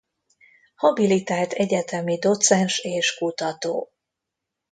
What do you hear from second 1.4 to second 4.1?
egyetemi docens és kutató.